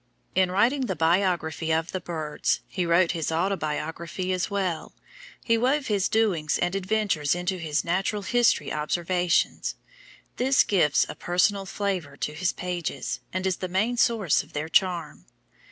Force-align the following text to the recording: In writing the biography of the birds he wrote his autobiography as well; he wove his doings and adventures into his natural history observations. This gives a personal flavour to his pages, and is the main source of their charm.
In 0.33 0.49
writing 0.49 0.87
the 0.87 0.95
biography 0.95 1.71
of 1.71 1.91
the 1.91 1.99
birds 2.01 2.61
he 2.67 2.87
wrote 2.87 3.11
his 3.11 3.31
autobiography 3.31 4.33
as 4.33 4.49
well; 4.49 4.93
he 5.43 5.59
wove 5.59 5.85
his 5.89 6.09
doings 6.09 6.57
and 6.57 6.73
adventures 6.73 7.35
into 7.35 7.59
his 7.59 7.83
natural 7.85 8.23
history 8.23 8.73
observations. 8.73 9.75
This 10.37 10.63
gives 10.63 11.05
a 11.07 11.13
personal 11.13 11.67
flavour 11.67 12.17
to 12.17 12.33
his 12.33 12.51
pages, 12.51 13.19
and 13.31 13.45
is 13.45 13.57
the 13.57 13.67
main 13.67 13.95
source 13.95 14.41
of 14.41 14.53
their 14.53 14.69
charm. 14.69 15.27